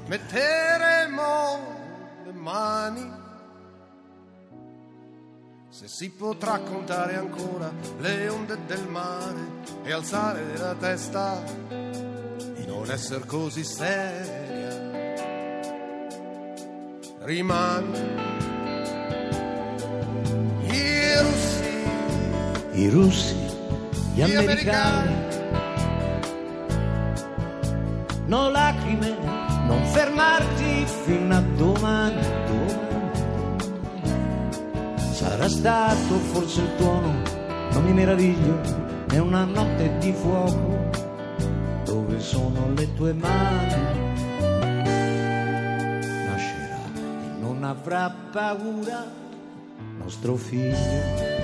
[0.07, 1.59] metteremo
[2.25, 3.11] le mani.
[5.69, 9.39] Se si potrà contare ancora le onde del mare
[9.83, 14.75] e alzare la testa e non essere così seria.
[17.19, 18.56] Rimane
[22.77, 23.35] I russi,
[24.13, 25.15] gli gli americani, americani,
[28.27, 29.17] no lacrime,
[29.65, 32.95] non fermarti fino a domani, domani.
[35.11, 37.13] Sarà stato forse il tuono,
[37.71, 38.59] non mi meraviglio,
[39.09, 40.77] è una notte di fuoco,
[41.83, 44.05] dove sono le tue mani?
[46.27, 49.03] Nascerà e non avrà paura
[49.97, 51.36] nostro figlio.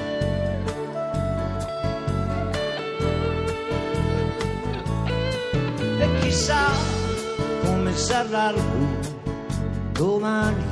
[6.33, 6.65] Chissà
[7.63, 8.97] come sarà lui
[9.91, 10.63] domani,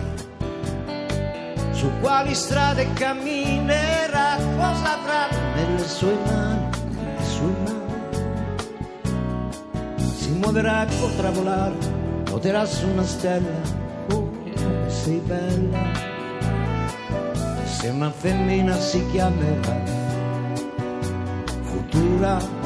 [1.71, 7.79] su quali strade camminerà, cosa avrà nelle sue mani, nelle sue mani.
[10.15, 11.75] Si muoverà potrà volare,
[12.25, 13.61] noterà su una stella,
[14.13, 16.09] oh, come sei bella.
[17.65, 19.79] Se una femmina si chiamerà
[21.61, 22.60] futura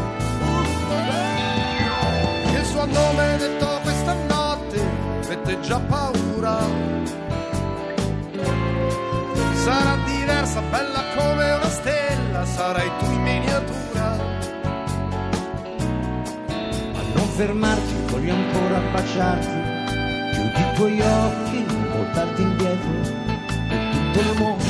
[2.86, 4.82] nome detto questa notte
[5.28, 6.58] mette già paura.
[9.54, 14.18] Sarà diversa, bella come una stella, sarai tu in miniatura.
[16.94, 19.74] Ma non fermarti, voglio ancora baciarti.
[20.34, 23.24] Chiudi i tuoi occhi, non voltarti indietro.
[23.70, 24.64] E tutto il mondo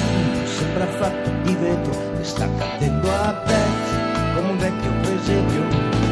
[0.45, 3.95] sembra fatto di vetro e sta cadendo a pezzi
[4.33, 6.04] come un vecchio presepio.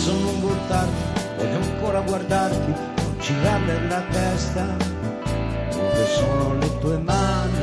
[0.00, 4.64] Adesso non voltarti, voglio ancora guardarti, non girarle la testa,
[5.68, 7.58] dove sono le tue mani.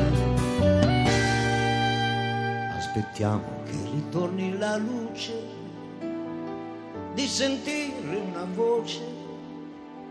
[2.78, 5.34] Aspettiamo che ritorni la luce,
[7.16, 9.02] di sentire una voce,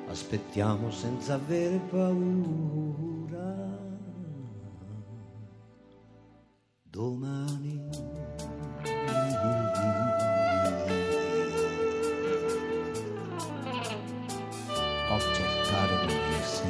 [0.08, 3.54] aspettiamo senza avere paura.
[6.90, 7.88] Domani.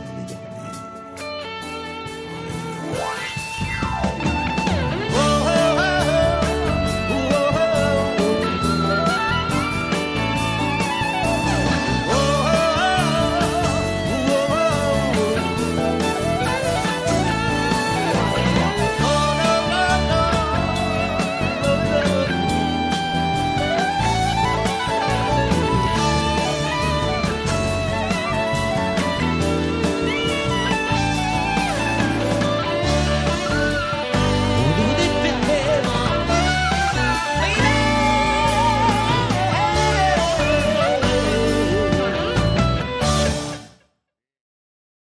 [0.03, 0.56] contigo.